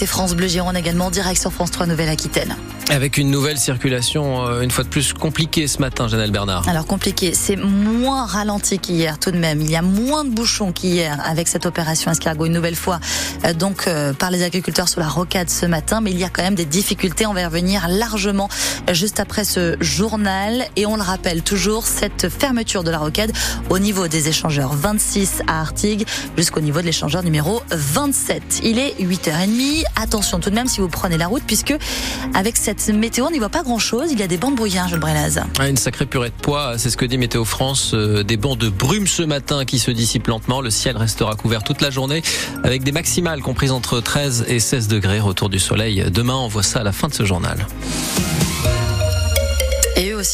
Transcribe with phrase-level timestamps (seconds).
[0.00, 2.56] écoutez France Bleu Gironde également, direct sur France 3 Nouvelle-Aquitaine.
[2.88, 6.66] Avec une nouvelle circulation, euh, une fois de plus compliquée ce matin, Janelle Bernard.
[6.68, 9.60] Alors compliqué, c'est moins ralenti qu'hier tout de même.
[9.60, 12.98] Il y a moins de bouchons qu'hier avec cette opération escargot une nouvelle fois
[13.44, 16.30] euh, donc euh, par les agriculteurs sur la rocade ce matin, mais il y a
[16.30, 17.26] quand même des difficultés.
[17.26, 18.48] On va y revenir largement
[18.90, 23.32] juste après ce journal et on le rappelle toujours cette fermeture de la rocade
[23.68, 26.06] au niveau des échangeurs 26 à Artigues
[26.38, 28.62] jusqu'au niveau de l'échangeur numéro 27.
[28.64, 29.84] Il est 8h30.
[29.96, 31.74] Attention tout de même si vous prenez la route puisque
[32.34, 34.08] avec cette météo, on n'y voit pas grand-chose.
[34.12, 35.40] Il y a des bancs de brouillard, le Brelaz.
[35.58, 37.92] Ah, une sacrée purée de poids, c'est ce que dit Météo France.
[37.94, 40.60] Euh, des bancs de brume ce matin qui se dissipent lentement.
[40.60, 42.22] Le ciel restera couvert toute la journée
[42.64, 45.20] avec des maximales comprises entre 13 et 16 degrés.
[45.20, 46.36] Retour du soleil demain.
[46.36, 47.66] On voit ça à la fin de ce journal.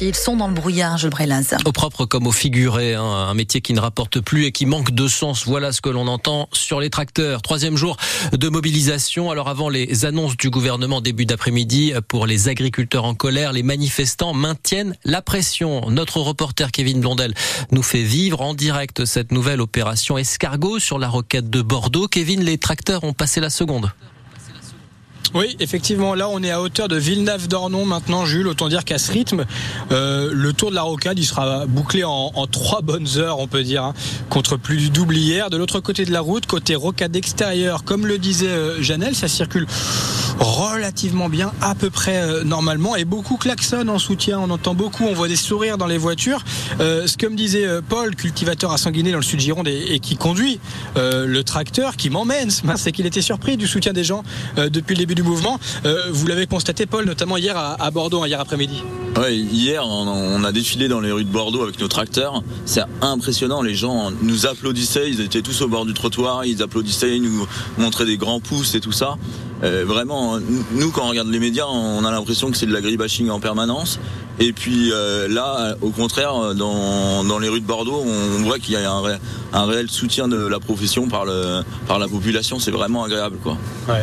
[0.00, 1.56] Ils sont dans le brouillard, le Brelaz.
[1.64, 4.92] Au propre comme au figuré, hein, un métier qui ne rapporte plus et qui manque
[4.92, 5.44] de sens.
[5.44, 7.42] Voilà ce que l'on entend sur les tracteurs.
[7.42, 7.96] Troisième jour
[8.32, 9.30] de mobilisation.
[9.30, 14.34] Alors avant les annonces du gouvernement début d'après-midi pour les agriculteurs en colère, les manifestants
[14.34, 15.90] maintiennent la pression.
[15.90, 17.34] Notre reporter Kevin Blondel
[17.72, 22.06] nous fait vivre en direct cette nouvelle opération escargot sur la roquette de Bordeaux.
[22.06, 23.90] Kevin, les tracteurs ont passé la seconde.
[25.34, 28.48] Oui, effectivement, là on est à hauteur de Villeneuve-d'Ornon maintenant, Jules.
[28.48, 29.46] Autant dire qu'à ce rythme,
[29.90, 33.62] euh, le tour de la rocade, il sera bouclé en, trois bonnes heures, on peut
[33.62, 33.94] dire, hein,
[34.28, 35.48] contre plus du double hier.
[35.48, 39.28] De l'autre côté de la route, côté rocade extérieure, comme le disait euh, Janelle, ça
[39.28, 39.66] circule
[40.38, 44.38] relativement bien, à peu près euh, normalement, et beaucoup klaxonnent en soutien.
[44.40, 46.44] On entend beaucoup, on voit des sourires dans les voitures.
[46.78, 50.60] ce que me disait Paul, cultivateur à Sanguiné dans le sud Gironde et, qui conduit
[50.96, 54.22] le tracteur, qui m'emmène, c'est qu'il était surpris du soutien des gens
[54.56, 55.58] depuis le début du mouvement.
[55.84, 58.82] Euh, vous l'avez constaté, Paul, notamment hier à, Bordeaux, hein, hier après-midi.
[59.20, 62.42] Oui, hier, on, a défilé dans les rues de Bordeaux avec nos tracteurs.
[62.64, 63.62] C'est impressionnant.
[63.62, 65.10] Les gens nous applaudissaient.
[65.10, 66.44] Ils étaient tous au bord du trottoir.
[66.44, 67.46] Ils applaudissaient, ils nous
[67.78, 69.16] montraient des grands pouces et tout ça.
[69.62, 70.38] Euh, vraiment,
[70.72, 74.00] nous, quand on regarde les médias, on a l'impression que c'est de l'agribashing en permanence.
[74.40, 78.74] Et puis euh, là, au contraire, dans, dans, les rues de Bordeaux, on, voit qu'il
[78.74, 79.18] y a un,
[79.52, 82.58] un, réel soutien de la profession par, le, par la population.
[82.58, 83.36] C'est vraiment agréable.
[83.42, 83.56] Quoi.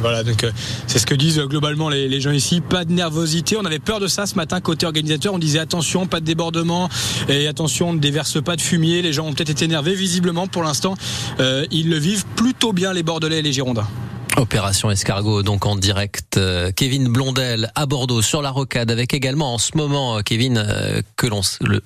[0.00, 0.50] Voilà, donc euh,
[0.86, 2.60] c'est ce que disent globalement les, les, gens ici.
[2.60, 3.56] Pas de nervosité.
[3.56, 5.34] On avait peur de ça ce matin côté organisateur.
[5.34, 6.88] On disait attention, pas de débordement
[7.28, 9.02] et attention, ne déverse pas de fumier.
[9.02, 10.48] Les gens ont peut-être été énervés visiblement.
[10.48, 10.94] Pour l'instant,
[11.70, 13.86] ils le vivent plutôt bien les Bordelais et les Girondins.
[14.36, 16.38] Opération Escargot, donc en direct.
[16.38, 20.58] Euh, Kevin Blondel à Bordeaux sur la rocade, avec également en ce moment, euh, Kevin,
[20.58, 21.40] euh, que l'on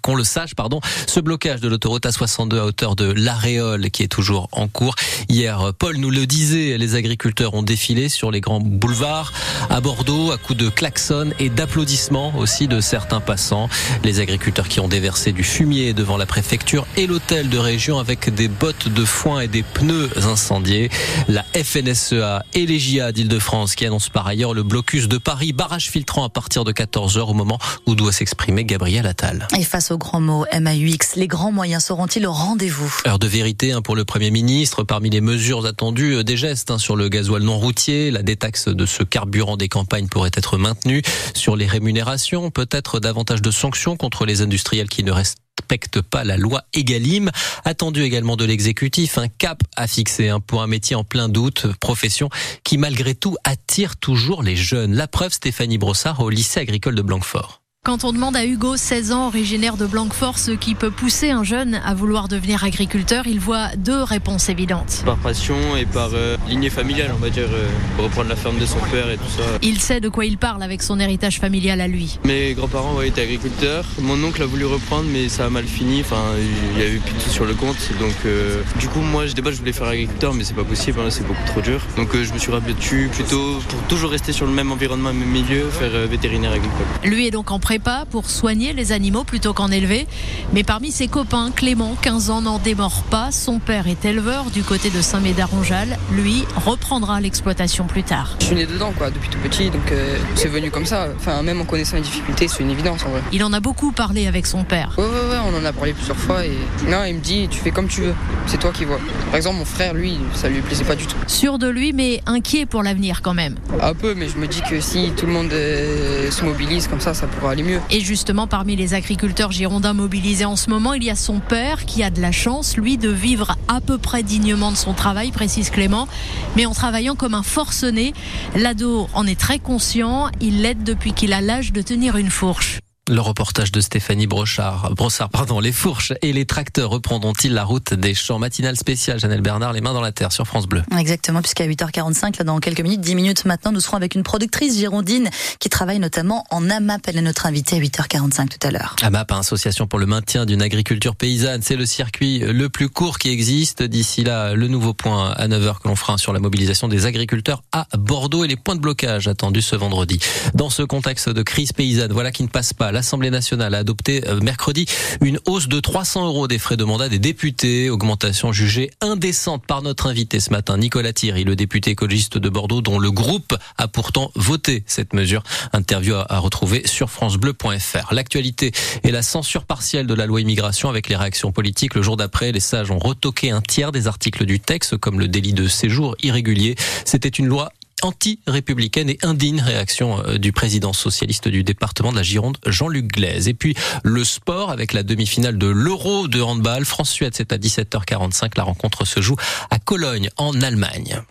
[0.00, 4.08] qu'on le sache, pardon, ce blocage de l'autoroute A62 à hauteur de l'Aréole qui est
[4.08, 4.94] toujours en cours.
[5.28, 9.32] Hier, Paul nous le disait, les agriculteurs ont défilé sur les grands boulevards
[9.68, 13.68] à Bordeaux à coups de klaxons et d'applaudissements aussi de certains passants.
[14.02, 18.32] Les agriculteurs qui ont déversé du fumier devant la préfecture et l'hôtel de région avec
[18.34, 20.90] des bottes de foin et des pneus incendiés.
[21.28, 25.90] La FNSEA et les GIA d'Île-de-France qui annonce par ailleurs le blocus de Paris, barrage
[25.90, 29.46] filtrant à partir de 14h au moment où doit s'exprimer Gabriel Attal.
[29.58, 32.92] Et face aux grands mots MAUX, les grands moyens seront-ils au rendez-vous?
[33.06, 34.82] Heure de vérité hein, pour le Premier ministre.
[34.82, 38.68] Parmi les mesures attendues, euh, des gestes hein, sur le gasoil non routier, la détaxe
[38.68, 41.02] de ce carburant des campagnes pourrait être maintenue.
[41.34, 46.24] Sur les rémunérations, peut-être davantage de sanctions contre les industriels qui ne restent respecte pas
[46.24, 47.30] la loi Egalim.
[47.64, 51.66] Attendu également de l'exécutif, un cap à fixer hein, pour un métier en plein doute,
[51.80, 52.30] profession
[52.64, 54.94] qui malgré tout attire toujours les jeunes.
[54.94, 57.60] La preuve, Stéphanie Brossard au lycée agricole de Blanquefort.
[57.82, 61.44] Quand on demande à Hugo, 16 ans, originaire de Blanquefort, ce qui peut pousser un
[61.44, 65.02] jeune à vouloir devenir agriculteur, il voit deux réponses évidentes.
[65.06, 67.66] Par passion et par euh, lignée familiale, on va dire, euh,
[67.98, 69.44] reprendre la ferme de son père et tout ça.
[69.62, 72.18] Il sait de quoi il parle avec son héritage familial à lui.
[72.26, 73.86] Mes grands-parents ouais, étaient agriculteurs.
[74.02, 76.02] Mon oncle a voulu reprendre, mais ça a mal fini.
[76.02, 76.34] Enfin,
[76.74, 77.78] il y a eu plus de sur le compte.
[77.98, 81.00] Donc, euh, du coup, moi, je base, je voulais faire agriculteur, mais c'est pas possible.
[81.00, 81.80] Hein, c'est beaucoup trop dur.
[81.96, 85.70] Donc, je me suis rabattu plutôt pour toujours rester sur le même environnement, même milieu,
[85.70, 86.86] faire vétérinaire agricole.
[87.04, 90.06] Lui est donc en pas pour soigner les animaux plutôt qu'en élever.
[90.52, 93.30] Mais parmi ses copains, Clément, 15 ans, n'en démord pas.
[93.30, 95.98] Son père est éleveur du côté de Saint-Médard-Ronjal.
[96.12, 98.36] Lui reprendra l'exploitation plus tard.
[98.40, 101.08] Je suis né dedans quoi, depuis tout petit, donc euh, c'est venu comme ça.
[101.16, 103.22] Enfin, même en connaissant les difficultés, c'est une évidence en vrai.
[103.32, 104.94] Il en a beaucoup parlé avec son père.
[104.98, 106.52] Ouais, ouais, ouais, on en a parlé plusieurs fois et
[106.88, 108.14] non, il me dit tu fais comme tu veux,
[108.46, 108.98] c'est toi qui vois.
[109.26, 111.16] Par exemple, mon frère, lui, ça lui plaisait pas du tout.
[111.26, 113.54] Sûr de lui, mais inquiet pour l'avenir quand même.
[113.80, 117.00] Un peu, mais je me dis que si tout le monde euh, se mobilise comme
[117.00, 117.59] ça, ça pourra aller
[117.90, 121.84] Et justement, parmi les agriculteurs girondins mobilisés en ce moment, il y a son père
[121.84, 125.30] qui a de la chance, lui, de vivre à peu près dignement de son travail,
[125.30, 126.08] précise Clément,
[126.56, 128.12] mais en travaillant comme un forcené.
[128.56, 132.80] L'ado en est très conscient, il l'aide depuis qu'il a l'âge de tenir une fourche.
[133.10, 137.92] Le reportage de Stéphanie Brochard, Brossard, pardon, les fourches et les tracteurs reprendront-ils la route
[137.92, 139.18] des champs matinales spéciales?
[139.18, 140.84] Janelle Bernard, les mains dans la terre sur France Bleu.
[140.96, 144.78] Exactement, puisqu'à 8h45, là, dans quelques minutes, 10 minutes maintenant, nous serons avec une productrice
[144.78, 145.28] girondine
[145.58, 147.08] qui travaille notamment en AMAP.
[147.08, 148.94] Elle est notre invitée à 8h45 tout à l'heure.
[149.02, 153.30] AMAP, Association pour le maintien d'une agriculture paysanne, c'est le circuit le plus court qui
[153.30, 153.82] existe.
[153.82, 157.64] D'ici là, le nouveau point à 9h que l'on fera sur la mobilisation des agriculteurs
[157.72, 160.20] à Bordeaux et les points de blocage attendus ce vendredi.
[160.54, 164.28] Dans ce contexte de crise paysanne, voilà qui ne passe pas l'Assemblée nationale a adopté
[164.28, 164.84] euh, mercredi
[165.22, 169.80] une hausse de 300 euros des frais de mandat des députés, augmentation jugée indécente par
[169.80, 173.88] notre invité ce matin, Nicolas Thierry, le député écologiste de Bordeaux, dont le groupe a
[173.88, 175.42] pourtant voté cette mesure.
[175.72, 178.12] Interview à retrouver sur francebleu.fr.
[178.12, 181.94] L'actualité et la censure partielle de la loi immigration avec les réactions politiques.
[181.94, 185.26] Le jour d'après, les sages ont retoqué un tiers des articles du texte, comme le
[185.26, 186.76] délit de séjour irrégulier.
[187.06, 192.22] C'était une loi anti-républicaine et indigne réaction euh, du président socialiste du département de la
[192.22, 193.48] Gironde, Jean-Luc Glaise.
[193.48, 196.84] Et puis le sport avec la demi-finale de l'Euro de handball.
[196.84, 198.52] France-Suède, c'est à 17h45.
[198.56, 199.36] La rencontre se joue
[199.70, 201.22] à Cologne, en Allemagne.